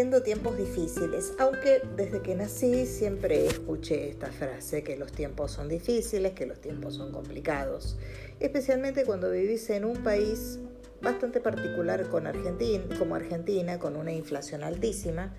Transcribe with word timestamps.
viviendo 0.00 0.22
tiempos 0.22 0.56
difíciles, 0.56 1.34
aunque 1.38 1.82
desde 1.94 2.22
que 2.22 2.34
nací 2.34 2.86
siempre 2.86 3.44
escuché 3.44 4.08
esta 4.08 4.28
frase, 4.28 4.82
que 4.82 4.96
los 4.96 5.12
tiempos 5.12 5.50
son 5.50 5.68
difíciles, 5.68 6.32
que 6.32 6.46
los 6.46 6.58
tiempos 6.58 6.94
son 6.94 7.12
complicados, 7.12 7.98
especialmente 8.38 9.04
cuando 9.04 9.30
vivís 9.30 9.68
en 9.68 9.84
un 9.84 10.02
país 10.02 10.58
bastante 11.02 11.38
particular 11.42 12.08
con 12.08 12.26
Argentina, 12.26 12.82
como 12.98 13.14
Argentina, 13.14 13.78
con 13.78 13.94
una 13.94 14.10
inflación 14.10 14.64
altísima, 14.64 15.36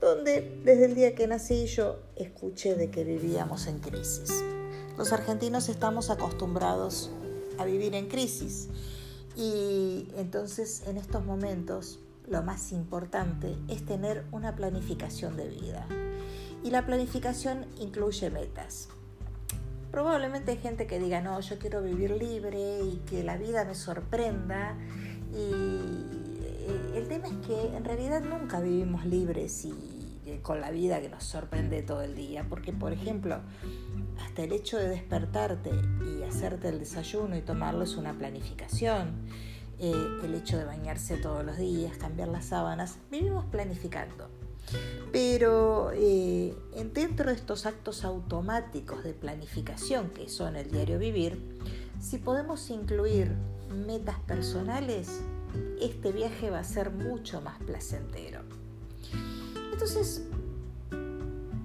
donde 0.00 0.56
desde 0.62 0.84
el 0.84 0.94
día 0.94 1.16
que 1.16 1.26
nací 1.26 1.66
yo 1.66 1.98
escuché 2.14 2.76
de 2.76 2.92
que 2.92 3.02
vivíamos 3.02 3.66
en 3.66 3.80
crisis. 3.80 4.30
Los 4.96 5.12
argentinos 5.12 5.68
estamos 5.68 6.10
acostumbrados 6.10 7.10
a 7.58 7.64
vivir 7.64 7.92
en 7.96 8.06
crisis 8.06 8.68
y 9.34 10.06
entonces 10.16 10.84
en 10.86 10.96
estos 10.96 11.24
momentos 11.24 11.98
lo 12.28 12.42
más 12.42 12.72
importante 12.72 13.56
es 13.68 13.84
tener 13.84 14.24
una 14.32 14.56
planificación 14.56 15.36
de 15.36 15.48
vida. 15.48 15.86
Y 16.64 16.70
la 16.70 16.84
planificación 16.84 17.66
incluye 17.78 18.30
metas. 18.30 18.88
Probablemente 19.90 20.52
hay 20.52 20.58
gente 20.58 20.86
que 20.86 20.98
diga, 20.98 21.20
no, 21.20 21.38
yo 21.40 21.58
quiero 21.58 21.82
vivir 21.82 22.10
libre 22.10 22.82
y 22.82 23.02
que 23.06 23.22
la 23.22 23.36
vida 23.36 23.64
me 23.64 23.74
sorprenda. 23.74 24.76
Y 25.32 25.52
eh, 26.42 26.92
el 26.96 27.08
tema 27.08 27.28
es 27.28 27.46
que 27.46 27.76
en 27.76 27.84
realidad 27.84 28.22
nunca 28.22 28.60
vivimos 28.60 29.06
libres 29.06 29.64
y 29.64 30.20
eh, 30.26 30.40
con 30.42 30.60
la 30.60 30.70
vida 30.70 31.00
que 31.00 31.08
nos 31.08 31.22
sorprende 31.22 31.82
todo 31.82 32.02
el 32.02 32.16
día. 32.16 32.46
Porque, 32.48 32.72
por 32.72 32.92
ejemplo, 32.92 33.40
hasta 34.20 34.42
el 34.42 34.52
hecho 34.52 34.76
de 34.76 34.88
despertarte 34.88 35.70
y 36.04 36.24
hacerte 36.24 36.68
el 36.68 36.80
desayuno 36.80 37.36
y 37.36 37.42
tomarlo 37.42 37.84
es 37.84 37.96
una 37.96 38.12
planificación 38.12 39.28
eh, 39.78 39.92
el 40.22 40.34
hecho 40.34 40.56
de 40.56 40.64
bañarse 40.64 41.16
todos 41.16 41.44
los 41.44 41.58
días, 41.58 41.96
cambiar 41.98 42.28
las 42.28 42.46
sábanas, 42.46 42.96
vivimos 43.10 43.44
planificando. 43.46 44.28
Pero 45.12 45.92
eh, 45.94 46.54
dentro 46.92 47.26
de 47.26 47.36
estos 47.36 47.66
actos 47.66 48.04
automáticos 48.04 49.04
de 49.04 49.14
planificación 49.14 50.10
que 50.10 50.28
son 50.28 50.56
el 50.56 50.70
diario 50.70 50.98
vivir, 50.98 51.38
si 52.00 52.18
podemos 52.18 52.70
incluir 52.70 53.32
metas 53.70 54.18
personales, 54.20 55.20
este 55.80 56.12
viaje 56.12 56.50
va 56.50 56.60
a 56.60 56.64
ser 56.64 56.90
mucho 56.90 57.40
más 57.40 57.58
placentero. 57.62 58.40
Entonces 59.72 60.22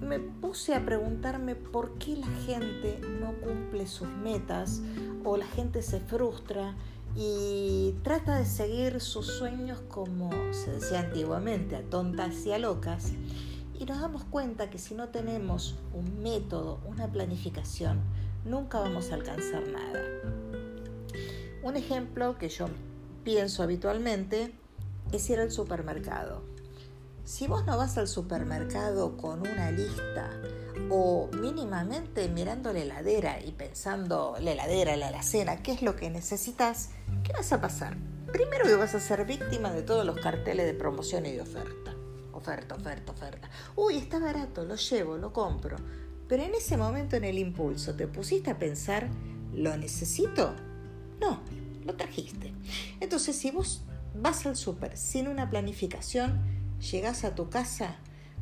me 0.01 0.19
puse 0.19 0.75
a 0.75 0.85
preguntarme 0.85 1.55
por 1.55 1.97
qué 1.97 2.17
la 2.17 2.27
gente 2.45 2.99
no 3.21 3.33
cumple 3.39 3.87
sus 3.87 4.09
metas 4.09 4.81
o 5.23 5.37
la 5.37 5.45
gente 5.45 5.81
se 5.81 6.01
frustra 6.01 6.75
y 7.15 7.95
trata 8.03 8.37
de 8.37 8.45
seguir 8.45 9.01
sus 9.01 9.27
sueños 9.27 9.79
como 9.87 10.31
se 10.53 10.71
decía 10.71 11.01
antiguamente, 11.01 11.75
a 11.75 11.83
tontas 11.83 12.45
y 12.45 12.51
a 12.51 12.59
locas. 12.59 13.11
Y 13.77 13.85
nos 13.85 13.99
damos 13.99 14.23
cuenta 14.23 14.69
que 14.69 14.77
si 14.77 14.93
no 14.93 15.09
tenemos 15.09 15.75
un 15.93 16.21
método, 16.21 16.79
una 16.85 17.11
planificación, 17.11 17.99
nunca 18.45 18.79
vamos 18.79 19.11
a 19.11 19.15
alcanzar 19.15 19.67
nada. 19.67 20.01
Un 21.63 21.75
ejemplo 21.75 22.37
que 22.37 22.49
yo 22.49 22.67
pienso 23.23 23.63
habitualmente 23.63 24.53
es 25.11 25.29
ir 25.29 25.39
al 25.39 25.51
supermercado. 25.51 26.43
Si 27.23 27.47
vos 27.47 27.65
no 27.65 27.77
vas 27.77 27.97
al 27.97 28.07
supermercado 28.07 29.17
con 29.17 29.41
una 29.41 29.71
lista 29.71 30.31
o 30.89 31.29
mínimamente 31.39 32.27
mirando 32.29 32.73
la 32.73 32.79
heladera 32.79 33.39
y 33.43 33.51
pensando 33.51 34.35
la 34.39 34.51
heladera, 34.51 34.95
la 34.97 35.09
alacena, 35.09 35.61
qué 35.61 35.71
es 35.73 35.81
lo 35.81 35.95
que 35.95 36.09
necesitas, 36.09 36.89
¿qué 37.23 37.33
vas 37.33 37.51
a 37.53 37.61
pasar? 37.61 37.97
Primero 38.31 38.65
que 38.65 38.75
vas 38.75 38.95
a 38.95 38.99
ser 38.99 39.25
víctima 39.25 39.71
de 39.71 39.83
todos 39.83 40.05
los 40.05 40.19
carteles 40.19 40.65
de 40.65 40.73
promoción 40.73 41.25
y 41.25 41.31
de 41.31 41.41
oferta. 41.41 41.93
Oferta, 42.31 42.75
oferta, 42.75 43.11
oferta. 43.11 43.49
Uy, 43.75 43.97
está 43.97 44.19
barato, 44.19 44.63
lo 44.63 44.75
llevo, 44.75 45.17
lo 45.17 45.33
compro. 45.33 45.77
Pero 46.27 46.43
en 46.43 46.55
ese 46.55 46.77
momento 46.77 47.17
en 47.17 47.25
el 47.25 47.37
impulso, 47.37 47.93
¿te 47.95 48.07
pusiste 48.07 48.51
a 48.51 48.57
pensar, 48.57 49.09
¿lo 49.53 49.75
necesito? 49.75 50.55
No, 51.19 51.41
lo 51.85 51.95
trajiste. 51.95 52.53
Entonces, 53.01 53.35
si 53.35 53.51
vos 53.51 53.83
vas 54.15 54.45
al 54.45 54.55
súper 54.55 54.97
sin 54.97 55.27
una 55.27 55.49
planificación, 55.49 56.41
llegas 56.79 57.25
a 57.25 57.35
tu 57.35 57.49
casa 57.49 57.97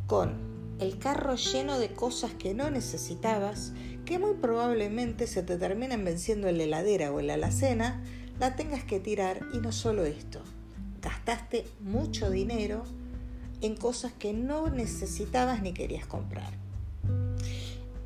con 0.06 0.59
el 0.80 0.98
carro 0.98 1.36
lleno 1.36 1.78
de 1.78 1.90
cosas 1.90 2.34
que 2.34 2.54
no 2.54 2.70
necesitabas, 2.70 3.74
que 4.06 4.18
muy 4.18 4.36
probablemente 4.36 5.28
se 5.28 5.44
te 5.44 5.58
terminen 5.58 6.04
venciendo 6.06 6.48
en 6.48 6.58
la 6.58 6.64
heladera 6.64 7.12
o 7.12 7.20
en 7.20 7.28
la 7.28 7.34
alacena, 7.36 8.04
la 8.40 8.56
tengas 8.56 8.84
que 8.84 9.00
tirar 9.00 9.42
y 9.54 9.58
no 9.58 9.72
solo 9.72 10.06
esto, 10.06 10.42
gastaste 11.02 11.66
mucho 11.82 12.30
dinero 12.30 12.84
en 13.62 13.76
cosas 13.76 14.14
que 14.14 14.34
no 14.34 14.70
necesitabas 14.70 15.62
ni 15.62 15.74
querías 15.74 16.06
comprar. 16.06 16.54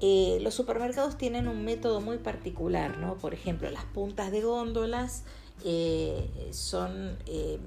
Eh, 0.02 0.40
los 0.42 0.54
supermercados 0.54 1.18
tienen 1.18 1.48
un 1.48 1.64
método 1.64 2.02
muy 2.02 2.18
particular, 2.18 2.98
¿no? 2.98 3.16
Por 3.18 3.34
ejemplo, 3.34 3.70
las 3.70 3.86
puntas 3.86 4.32
de 4.32 4.42
góndolas 4.42 5.24
eh, 5.64 6.50
son 6.52 7.18
eh, 7.26 7.60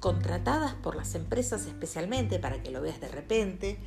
contratadas 0.00 0.74
por 0.74 0.96
las 0.96 1.14
empresas 1.14 1.66
especialmente 1.66 2.38
para 2.38 2.62
que 2.62 2.70
lo 2.70 2.80
veas 2.80 3.00
de 3.00 3.08
repente. 3.08 3.78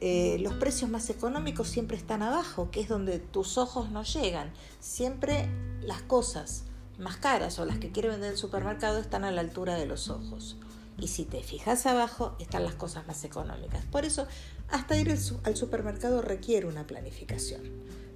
Eh, 0.00 0.36
los 0.40 0.54
precios 0.54 0.90
más 0.90 1.08
económicos 1.08 1.68
siempre 1.68 1.96
están 1.96 2.22
abajo, 2.22 2.70
que 2.70 2.80
es 2.80 2.88
donde 2.88 3.18
tus 3.18 3.58
ojos 3.58 3.90
no 3.90 4.02
llegan. 4.04 4.52
Siempre 4.78 5.48
las 5.80 6.02
cosas 6.02 6.64
más 6.98 7.16
caras 7.16 7.58
o 7.58 7.64
las 7.64 7.78
que 7.78 7.90
quiere 7.90 8.10
vender 8.10 8.32
el 8.32 8.38
supermercado 8.38 8.98
están 8.98 9.24
a 9.24 9.32
la 9.32 9.40
altura 9.40 9.76
de 9.76 9.86
los 9.86 10.10
ojos. 10.10 10.56
Y 10.98 11.08
si 11.08 11.24
te 11.24 11.42
fijas 11.42 11.86
abajo, 11.86 12.36
están 12.38 12.64
las 12.64 12.74
cosas 12.74 13.06
más 13.06 13.24
económicas. 13.24 13.84
Por 13.86 14.04
eso, 14.04 14.28
hasta 14.68 14.96
ir 14.96 15.10
al 15.10 15.56
supermercado 15.56 16.22
requiere 16.22 16.66
una 16.66 16.86
planificación. 16.86 17.62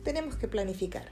Tenemos 0.05 0.37
que 0.37 0.47
planificar. 0.47 1.11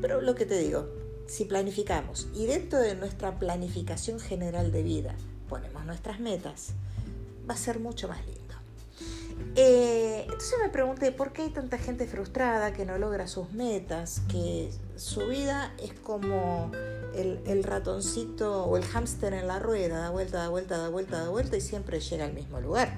Pero 0.00 0.20
lo 0.20 0.34
que 0.34 0.46
te 0.46 0.58
digo, 0.58 0.88
si 1.26 1.44
planificamos 1.44 2.28
y 2.34 2.46
dentro 2.46 2.78
de 2.78 2.94
nuestra 2.94 3.38
planificación 3.38 4.20
general 4.20 4.70
de 4.70 4.82
vida 4.82 5.16
ponemos 5.52 5.84
nuestras 5.84 6.18
metas, 6.18 6.70
va 7.46 7.52
a 7.52 7.58
ser 7.58 7.78
mucho 7.78 8.08
más 8.08 8.24
lindo. 8.24 8.40
Eh, 9.54 10.22
entonces 10.22 10.54
me 10.62 10.70
pregunté 10.70 11.12
por 11.12 11.34
qué 11.34 11.42
hay 11.42 11.50
tanta 11.50 11.76
gente 11.76 12.06
frustrada 12.06 12.72
que 12.72 12.86
no 12.86 12.96
logra 12.96 13.26
sus 13.26 13.52
metas, 13.52 14.22
que 14.30 14.70
su 14.96 15.26
vida 15.26 15.74
es 15.78 15.92
como 15.92 16.70
el, 17.14 17.64
ratoncito 17.64 18.64
o 18.64 18.78
el 18.78 18.84
hámster 18.84 19.34
en 19.34 19.46
la 19.46 19.58
rueda, 19.58 19.98
da 19.98 20.08
vuelta, 20.08 20.38
da 20.38 20.48
vuelta, 20.48 20.78
da 20.78 20.88
vuelta, 20.88 21.18
da 21.18 21.28
vuelta 21.28 21.54
y 21.58 21.60
siempre 21.60 22.00
llega 22.00 22.24
al 22.24 22.32
mismo 22.32 22.58
lugar. 22.58 22.88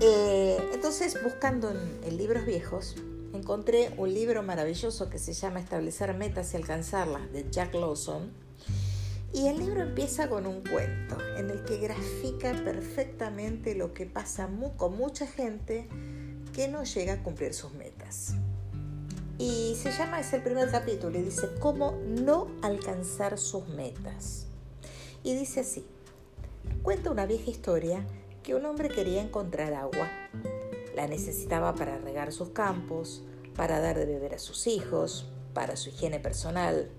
Eh, 0.00 0.58
entonces, 0.74 1.16
buscando 1.22 1.70
en 1.70 2.16
libros 2.16 2.44
viejos, 2.44 2.96
encontré 3.32 3.94
un 3.98 4.12
libro 4.12 4.42
maravilloso 4.42 5.08
que 5.08 5.20
se 5.20 5.32
llama 5.32 5.60
Establecer 5.60 6.12
metas 6.14 6.54
y 6.54 6.56
alcanzarlas 6.56 7.32
de 7.32 7.48
Jack 7.48 7.72
Lawson 7.74 8.32
y 9.34 9.48
el 9.48 9.58
libro 9.58 9.80
empieza 9.80 10.28
con 10.28 10.46
un 10.46 10.62
cuento 10.62 11.16
en 11.36 11.50
el 11.50 11.64
que 11.64 11.78
grafica 11.78 12.52
perfectamente 12.52 13.74
lo 13.74 13.94
que 13.94 14.06
pasa 14.06 14.48
con 14.76 14.96
mucha 14.96 15.26
gente 15.26 15.88
que 16.52 16.68
no 16.68 16.84
llega 16.84 17.14
a 17.14 17.22
cumplir 17.22 17.54
sus 17.54 17.72
metas. 17.72 18.34
Y 19.38 19.74
se 19.76 19.90
llama, 19.90 20.20
es 20.20 20.32
el 20.34 20.42
primer 20.42 20.70
capítulo, 20.70 21.18
y 21.18 21.22
dice, 21.22 21.48
¿cómo 21.58 21.98
no 22.06 22.48
alcanzar 22.60 23.38
sus 23.38 23.66
metas? 23.68 24.46
Y 25.24 25.34
dice 25.34 25.60
así, 25.60 25.86
cuenta 26.82 27.10
una 27.10 27.24
vieja 27.24 27.50
historia 27.50 28.06
que 28.42 28.54
un 28.54 28.66
hombre 28.66 28.90
quería 28.90 29.22
encontrar 29.22 29.72
agua. 29.72 30.10
La 30.94 31.06
necesitaba 31.06 31.74
para 31.74 31.98
regar 31.98 32.32
sus 32.32 32.50
campos, 32.50 33.22
para 33.56 33.80
dar 33.80 33.98
de 33.98 34.04
beber 34.04 34.34
a 34.34 34.38
sus 34.38 34.66
hijos, 34.66 35.26
para 35.54 35.76
su 35.76 35.88
higiene 35.88 36.20
personal, 36.20 36.90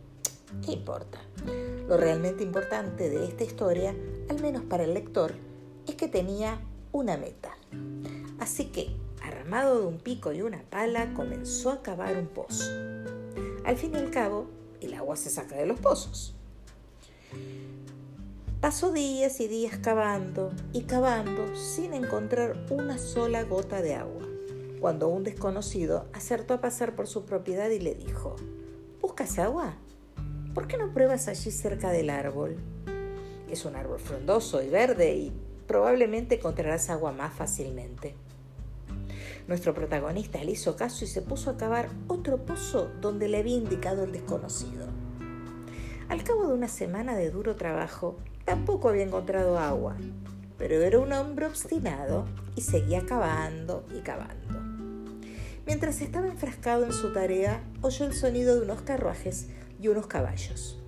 ¿Qué 0.62 0.74
importa? 0.74 1.20
Lo 1.88 1.98
realmente 1.98 2.44
importante 2.44 3.10
de 3.10 3.26
esta 3.26 3.44
historia, 3.44 3.96
al 4.30 4.42
menos 4.42 4.64
para 4.64 4.84
el 4.84 4.94
lector, 4.94 5.34
es 5.88 5.96
que 5.96 6.08
tenía 6.08 6.62
una 6.92 7.18
meta. 7.18 7.58
Así 8.40 8.66
que, 8.66 8.96
armado 9.22 9.82
de 9.82 9.88
un 9.88 9.98
pico 9.98 10.32
y 10.32 10.42
una 10.42 10.64
pala, 10.70 11.14
comenzó 11.14 11.72
a 11.72 11.82
cavar 11.82 12.18
un 12.18 12.28
pozo. 12.28 12.72
Al 13.66 13.76
fin 13.78 13.94
y 13.94 13.98
al 13.98 14.12
cabo, 14.12 14.48
el 14.82 14.94
agua 14.94 15.16
se 15.18 15.30
saca 15.30 15.56
de 15.56 15.66
los 15.66 15.80
pozos. 15.80 16.36
Pasó 18.62 18.94
días 18.94 19.42
y 19.42 19.50
días 19.50 19.78
cavando 19.80 20.54
y 20.72 20.84
cavando 20.84 21.54
sin 21.54 21.94
encontrar 21.94 22.66
una 22.70 22.98
sola 22.98 23.44
gota 23.44 23.82
de 23.82 23.96
agua, 23.96 24.26
cuando 24.80 25.10
un 25.10 25.26
desconocido 25.26 26.06
acertó 26.14 26.54
a 26.54 26.62
pasar 26.62 26.96
por 26.96 27.08
su 27.08 27.26
propiedad 27.26 27.70
y 27.70 27.80
le 27.80 27.94
dijo, 27.94 28.38
¿Buscas 29.02 29.38
agua? 29.38 29.76
¿Por 30.54 30.68
qué 30.68 30.78
no 30.78 30.94
pruebas 30.94 31.28
allí 31.28 31.52
cerca 31.52 31.92
del 31.92 32.10
árbol? 32.10 32.58
Es 33.50 33.66
un 33.66 33.76
árbol 33.76 34.00
frondoso 34.00 34.62
y 34.62 34.70
verde 34.70 35.16
y 35.16 35.34
probablemente 35.68 36.36
encontrarás 36.36 36.90
agua 36.90 37.12
más 37.12 37.34
fácilmente. 37.34 38.16
Nuestro 39.48 39.74
protagonista 39.74 40.44
le 40.44 40.52
hizo 40.52 40.76
caso 40.76 41.06
y 41.06 41.08
se 41.08 41.22
puso 41.22 41.50
a 41.50 41.58
cavar 41.58 41.90
otro 42.08 42.46
pozo 42.46 42.92
donde 43.02 43.28
le 43.28 43.40
había 43.40 43.58
indicado 43.58 44.04
el 44.04 44.12
desconocido. 44.12 44.88
Al 46.10 46.24
cabo 46.24 46.48
de 46.48 46.54
una 46.54 46.68
semana 46.68 47.16
de 47.16 47.30
duro 47.30 47.56
trabajo, 47.56 48.18
tampoco 48.46 48.90
había 48.90 49.04
encontrado 49.04 49.58
agua. 49.58 49.96
pero 50.56 50.76
era 50.82 51.00
un 51.00 51.12
hombre 51.12 51.48
obstinado 51.48 52.26
y 52.56 52.62
seguía 52.62 53.06
cavando 53.06 53.86
y 53.94 54.00
cavando. 54.00 54.62
Mientras 55.66 56.00
estaba 56.00 56.28
enfrascado 56.28 56.86
en 56.86 56.94
su 56.94 57.12
tarea, 57.12 57.62
oyó 57.82 58.06
el 58.06 58.14
sonido 58.14 58.56
de 58.56 58.62
unos 58.62 58.82
carruajes 58.82 59.48
y 59.84 59.90
unos 59.90 60.08
caballos. 60.08 60.80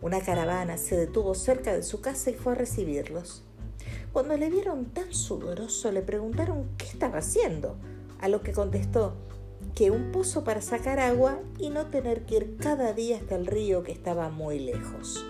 Una 0.00 0.20
caravana 0.20 0.78
se 0.78 0.96
detuvo 0.96 1.34
cerca 1.34 1.74
de 1.74 1.82
su 1.82 2.00
casa 2.00 2.30
y 2.30 2.34
fue 2.34 2.52
a 2.52 2.56
recibirlos. 2.56 3.44
Cuando 4.12 4.36
le 4.36 4.48
vieron 4.48 4.86
tan 4.86 5.12
sudoroso, 5.12 5.92
le 5.92 6.00
preguntaron 6.00 6.68
qué 6.78 6.86
estaba 6.86 7.18
haciendo, 7.18 7.76
a 8.20 8.28
lo 8.28 8.42
que 8.42 8.52
contestó 8.52 9.14
que 9.74 9.90
un 9.90 10.12
pozo 10.12 10.44
para 10.44 10.60
sacar 10.62 11.00
agua 11.00 11.40
y 11.58 11.70
no 11.70 11.86
tener 11.86 12.24
que 12.24 12.36
ir 12.36 12.56
cada 12.56 12.92
día 12.92 13.16
hasta 13.16 13.36
el 13.36 13.46
río 13.46 13.82
que 13.82 13.92
estaba 13.92 14.30
muy 14.30 14.58
lejos. 14.58 15.24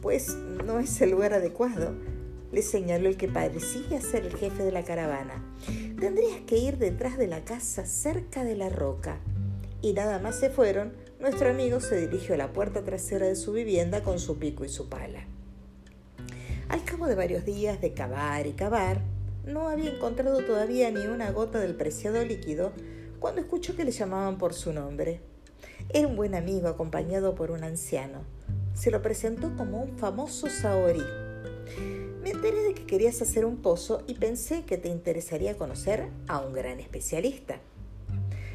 Pues 0.00 0.34
no 0.34 0.78
es 0.78 1.00
el 1.00 1.10
lugar 1.10 1.34
adecuado, 1.34 1.94
le 2.50 2.62
señaló 2.62 3.08
el 3.08 3.16
que 3.16 3.28
parecía 3.28 4.00
ser 4.00 4.26
el 4.26 4.36
jefe 4.36 4.62
de 4.62 4.72
la 4.72 4.84
caravana. 4.84 5.44
Tendrías 5.98 6.40
que 6.46 6.58
ir 6.58 6.78
detrás 6.78 7.18
de 7.18 7.26
la 7.26 7.44
casa 7.44 7.86
cerca 7.86 8.44
de 8.44 8.56
la 8.56 8.68
roca. 8.68 9.20
Y 9.80 9.94
nada 9.94 10.18
más 10.18 10.36
se 10.36 10.48
fueron, 10.48 10.92
nuestro 11.22 11.48
amigo 11.48 11.78
se 11.78 12.00
dirigió 12.00 12.34
a 12.34 12.38
la 12.38 12.52
puerta 12.52 12.82
trasera 12.82 13.26
de 13.26 13.36
su 13.36 13.52
vivienda 13.52 14.02
con 14.02 14.18
su 14.18 14.38
pico 14.38 14.64
y 14.64 14.68
su 14.68 14.88
pala. 14.88 15.24
Al 16.68 16.84
cabo 16.84 17.06
de 17.06 17.14
varios 17.14 17.44
días 17.44 17.80
de 17.80 17.94
cavar 17.94 18.46
y 18.48 18.52
cavar, 18.52 19.00
no 19.46 19.68
había 19.68 19.94
encontrado 19.94 20.44
todavía 20.44 20.90
ni 20.90 21.06
una 21.06 21.30
gota 21.30 21.60
del 21.60 21.76
preciado 21.76 22.24
líquido 22.24 22.72
cuando 23.20 23.40
escuchó 23.40 23.76
que 23.76 23.84
le 23.84 23.92
llamaban 23.92 24.36
por 24.36 24.52
su 24.52 24.72
nombre. 24.72 25.20
Era 25.90 26.08
un 26.08 26.16
buen 26.16 26.34
amigo 26.34 26.66
acompañado 26.66 27.36
por 27.36 27.52
un 27.52 27.62
anciano. 27.62 28.24
Se 28.74 28.90
lo 28.90 29.00
presentó 29.00 29.56
como 29.56 29.80
un 29.80 29.96
famoso 29.96 30.48
Saori 30.50 31.04
me 32.22 32.30
enteré 32.30 32.62
de 32.62 32.74
que 32.74 32.86
querías 32.86 33.20
hacer 33.20 33.44
un 33.44 33.56
pozo 33.56 34.04
y 34.06 34.14
pensé 34.14 34.64
que 34.64 34.78
te 34.78 34.88
interesaría 34.88 35.56
conocer 35.56 36.08
a 36.28 36.38
un 36.38 36.52
gran 36.52 36.78
especialista. 36.78 37.58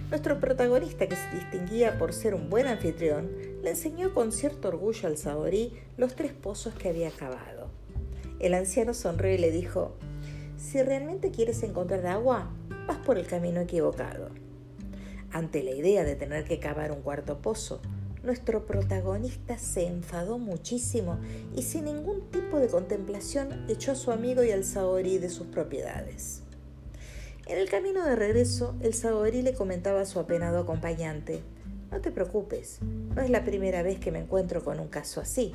Nuestro 0.09 0.39
protagonista, 0.39 1.05
que 1.07 1.17
se 1.17 1.35
distinguía 1.35 1.99
por 1.99 2.13
ser 2.13 2.33
un 2.33 2.49
buen 2.49 2.65
anfitrión, 2.65 3.29
le 3.61 3.71
enseñó 3.71 4.13
con 4.13 4.31
cierto 4.31 4.69
orgullo 4.69 5.05
al 5.05 5.17
saorí 5.17 5.73
los 5.97 6.15
tres 6.15 6.31
pozos 6.31 6.73
que 6.75 6.87
había 6.87 7.11
cavado. 7.11 7.69
El 8.39 8.53
anciano 8.53 8.93
sonrió 8.93 9.33
y 9.33 9.37
le 9.37 9.51
dijo, 9.51 9.97
si 10.55 10.81
realmente 10.81 11.31
quieres 11.31 11.61
encontrar 11.61 12.05
agua, 12.07 12.49
vas 12.87 12.99
por 12.99 13.17
el 13.17 13.27
camino 13.27 13.59
equivocado. 13.59 14.29
Ante 15.33 15.61
la 15.61 15.71
idea 15.71 16.05
de 16.05 16.15
tener 16.15 16.45
que 16.45 16.59
cavar 16.59 16.93
un 16.93 17.01
cuarto 17.01 17.41
pozo, 17.41 17.81
nuestro 18.23 18.65
protagonista 18.65 19.57
se 19.57 19.87
enfadó 19.87 20.37
muchísimo 20.37 21.19
y 21.53 21.63
sin 21.63 21.83
ningún 21.83 22.31
tipo 22.31 22.59
de 22.59 22.69
contemplación 22.69 23.65
echó 23.67 23.91
a 23.91 23.95
su 23.95 24.11
amigo 24.11 24.41
y 24.41 24.51
al 24.51 24.63
Saori 24.63 25.17
de 25.17 25.29
sus 25.29 25.47
propiedades. 25.47 26.43
En 27.47 27.57
el 27.57 27.69
camino 27.69 28.03
de 28.03 28.17
regreso, 28.17 28.75
el 28.81 28.93
Saori 28.93 29.41
le 29.41 29.53
comentaba 29.53 30.01
a 30.01 30.05
su 30.05 30.19
apenado 30.19 30.59
acompañante, 30.59 31.39
no 31.89 32.01
te 32.01 32.11
preocupes, 32.11 32.79
no 32.81 33.21
es 33.21 33.29
la 33.29 33.45
primera 33.45 33.83
vez 33.83 33.99
que 33.99 34.11
me 34.11 34.19
encuentro 34.19 34.61
con 34.65 34.81
un 34.81 34.89
caso 34.89 35.21
así. 35.21 35.53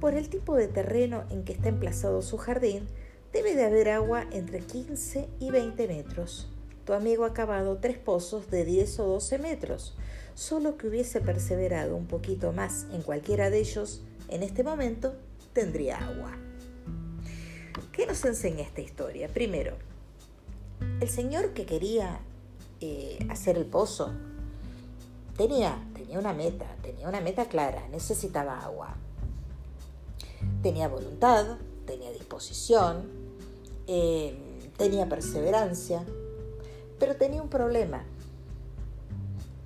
Por 0.00 0.14
el 0.14 0.28
tipo 0.28 0.56
de 0.56 0.66
terreno 0.66 1.22
en 1.30 1.44
que 1.44 1.52
está 1.52 1.68
emplazado 1.68 2.20
su 2.20 2.36
jardín, 2.36 2.88
debe 3.32 3.54
de 3.54 3.64
haber 3.64 3.90
agua 3.90 4.26
entre 4.32 4.58
15 4.58 5.28
y 5.38 5.50
20 5.52 5.86
metros. 5.86 6.50
Tu 6.84 6.92
amigo 6.94 7.24
ha 7.24 7.32
cavado 7.32 7.78
tres 7.78 7.96
pozos 7.96 8.50
de 8.50 8.64
10 8.64 8.98
o 8.98 9.06
12 9.06 9.38
metros, 9.38 9.96
solo 10.34 10.76
que 10.76 10.88
hubiese 10.88 11.20
perseverado 11.20 11.94
un 11.94 12.08
poquito 12.08 12.52
más 12.52 12.86
en 12.92 13.02
cualquiera 13.02 13.50
de 13.50 13.60
ellos, 13.60 14.02
en 14.30 14.42
este 14.42 14.64
momento 14.64 15.14
tendría 15.52 15.96
agua. 16.04 16.32
¿Qué 17.92 18.04
nos 18.04 18.24
enseña 18.24 18.64
esta 18.64 18.80
historia? 18.80 19.28
Primero, 19.28 19.76
el 21.04 21.10
señor 21.10 21.52
que 21.54 21.66
quería 21.66 22.20
eh, 22.80 23.18
hacer 23.30 23.56
el 23.56 23.66
pozo 23.66 24.10
tenía, 25.36 25.78
tenía 25.94 26.18
una 26.18 26.32
meta, 26.32 26.66
tenía 26.82 27.08
una 27.08 27.20
meta 27.20 27.46
clara, 27.46 27.86
necesitaba 27.90 28.60
agua. 28.60 28.96
Tenía 30.62 30.88
voluntad, 30.88 31.58
tenía 31.86 32.10
disposición, 32.10 33.08
eh, 33.86 34.36
tenía 34.76 35.08
perseverancia, 35.08 36.04
pero 36.98 37.16
tenía 37.16 37.42
un 37.42 37.48
problema 37.48 38.04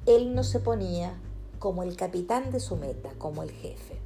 él 0.09 0.35
no 0.35 0.43
se 0.43 0.59
ponía 0.59 1.13
como 1.59 1.83
el 1.83 1.95
capitán 1.95 2.51
de 2.51 2.61
su 2.61 2.77
meta, 2.77 3.11
como 3.19 3.43
el 3.43 3.51
jefe. 3.51 3.99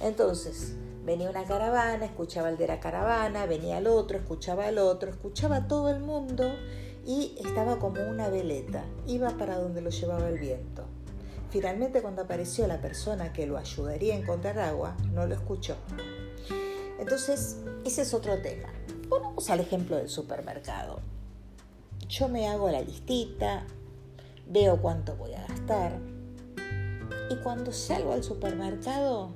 Entonces, 0.00 0.74
venía 1.04 1.28
una 1.28 1.44
caravana, 1.44 2.04
escuchaba 2.04 2.48
el 2.48 2.56
de 2.56 2.66
la 2.66 2.80
caravana, 2.80 3.46
venía 3.46 3.78
el 3.78 3.86
otro, 3.86 4.18
escuchaba 4.18 4.66
al 4.66 4.78
otro, 4.78 5.10
escuchaba 5.10 5.56
a 5.56 5.68
todo 5.68 5.90
el 5.90 6.00
mundo 6.00 6.54
y 7.06 7.36
estaba 7.44 7.78
como 7.78 8.02
una 8.08 8.28
veleta, 8.28 8.84
iba 9.06 9.30
para 9.36 9.58
donde 9.58 9.82
lo 9.82 9.90
llevaba 9.90 10.28
el 10.28 10.38
viento. 10.38 10.84
Finalmente, 11.50 12.02
cuando 12.02 12.22
apareció 12.22 12.66
la 12.66 12.80
persona 12.80 13.32
que 13.32 13.46
lo 13.46 13.58
ayudaría 13.58 14.14
a 14.14 14.18
encontrar 14.18 14.58
agua, 14.58 14.96
no 15.12 15.26
lo 15.26 15.34
escuchó. 15.34 15.76
Entonces, 16.98 17.58
ese 17.84 18.02
es 18.02 18.14
otro 18.14 18.40
tema. 18.40 18.72
Volvamos 19.08 19.48
al 19.50 19.60
ejemplo 19.60 19.96
del 19.96 20.08
supermercado. 20.08 21.00
Yo 22.08 22.28
me 22.28 22.48
hago 22.48 22.70
la 22.70 22.80
listita, 22.80 23.66
veo 24.48 24.80
cuánto 24.80 25.14
voy 25.16 25.34
a 25.34 25.46
gastar. 25.46 26.00
Y 27.30 27.36
cuando 27.36 27.72
salgo 27.72 28.12
al 28.12 28.24
supermercado, 28.24 29.32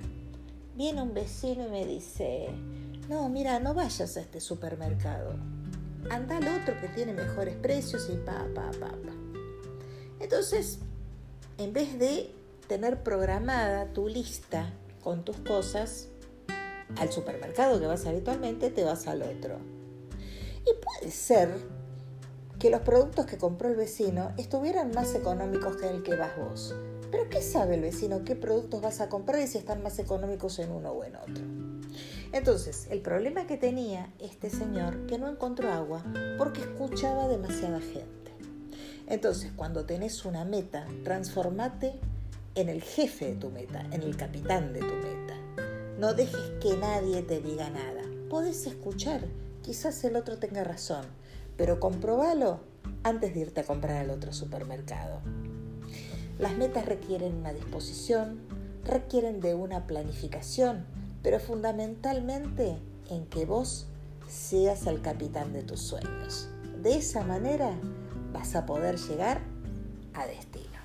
viene 0.79 1.03
un 1.03 1.13
vecino 1.13 1.67
y 1.67 1.71
me 1.71 1.85
dice, 1.85 2.51
no, 3.09 3.29
mira, 3.29 3.59
no 3.59 3.75
vayas 3.75 4.17
a 4.17 4.21
este 4.21 4.41
supermercado. 4.41 5.35
Anda 6.09 6.37
al 6.37 6.47
otro 6.63 6.81
que 6.81 6.87
tiene 6.87 7.13
mejores 7.13 7.57
precios 7.57 8.09
y 8.09 8.17
pa, 8.17 8.47
pa, 8.55 8.71
pa, 8.79 8.91
pa. 8.91 9.13
Entonces, 10.21 10.79
en 11.59 11.73
vez 11.73 11.99
de 11.99 12.33
tener 12.69 13.03
programada 13.03 13.93
tu 13.93 14.07
lista 14.07 14.73
con 15.03 15.25
tus 15.25 15.39
cosas, 15.39 16.07
al 16.97 17.11
supermercado 17.11 17.81
que 17.81 17.87
vas 17.87 18.07
habitualmente, 18.07 18.71
te 18.71 18.85
vas 18.85 19.09
al 19.09 19.23
otro. 19.23 19.59
Y 20.61 20.71
puede 20.81 21.11
ser 21.11 21.57
que 22.61 22.71
los 22.71 22.83
productos 22.83 23.27
que 23.27 23.37
compró 23.37 23.69
el 23.69 23.75
vecino 23.75 24.33
estuvieran 24.39 24.93
más 24.93 25.13
económicos 25.17 25.77
que 25.77 25.89
el 25.89 26.05
que 26.05 26.15
vas 26.15 26.37
vos. 26.37 26.73
Pero 27.10 27.29
¿qué 27.31 27.41
sabe 27.41 27.77
el 27.77 27.82
vecino 27.82 28.24
qué 28.24 28.36
productos 28.36 28.82
vas 28.82 29.00
a 29.00 29.08
comprar 29.08 29.41
y 29.41 29.46
si 29.46 29.58
están 29.58 29.82
más 29.82 29.98
económicos 29.98 30.58
en 30.58 30.70
uno 30.70 30.91
o 30.91 31.05
en 31.05 31.17
otro? 31.17 31.44
Entonces, 32.32 32.86
el 32.91 33.00
problema 33.00 33.46
que 33.46 33.56
tenía 33.56 34.12
este 34.19 34.50
señor 34.50 35.06
que 35.06 35.19
no 35.19 35.29
encontró 35.29 35.72
agua 35.72 36.05
porque 36.36 36.60
escuchaba 36.60 37.29
demasiada 37.29 37.81
gente. 37.81 38.32
Entonces, 39.06 39.50
cuando 39.56 39.86
tenés 39.86 40.27
una 40.27 40.44
meta, 40.44 40.86
transformate 41.03 41.94
en 42.55 42.69
el 42.69 42.82
jefe 42.82 43.27
de 43.27 43.36
tu 43.36 43.50
meta, 43.50 43.86
en 43.91 44.03
el 44.03 44.17
capitán 44.17 44.74
de 44.74 44.81
tu 44.81 44.94
meta. 44.94 45.34
No 45.98 46.12
dejes 46.12 46.53
que 46.60 46.77
nadie 46.77 47.22
te 47.22 47.41
diga 47.41 47.70
nada. 47.70 48.03
Podés 48.29 48.67
escuchar, 48.67 49.22
quizás 49.62 50.05
el 50.05 50.17
otro 50.17 50.38
tenga 50.38 50.62
razón, 50.62 51.06
pero 51.56 51.81
comprobalo 51.81 52.60
antes 53.03 53.32
de 53.32 53.41
irte 53.41 53.62
a 53.62 53.65
comprar 53.65 53.96
al 53.96 54.10
otro 54.10 54.34
supermercado. 54.34 55.22
Las 56.39 56.57
metas 56.57 56.87
requieren 56.87 57.35
una 57.35 57.53
disposición, 57.53 58.41
requieren 58.85 59.41
de 59.41 59.55
una 59.55 59.87
planificación, 59.87 60.87
pero 61.23 61.41
fundamentalmente 61.41 62.79
en 63.11 63.27
que 63.27 63.45
vos 63.45 63.89
seas 64.29 64.87
el 64.87 65.01
capitán 65.03 65.53
de 65.53 65.63
tus 65.63 65.81
sueños. 65.81 66.49
De 66.81 66.97
esa 66.97 67.25
manera 67.25 67.73
vas 68.33 68.55
a 68.55 68.67
poder 68.67 68.99
llegar 68.99 69.41
a 70.15 70.27
destino. 70.27 70.79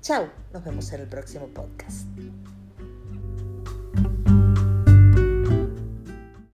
Chao, 0.00 0.28
nos 0.52 0.64
vemos 0.64 0.92
en 0.92 1.00
el 1.00 1.08
próximo 1.08 1.48
podcast. 1.48 2.06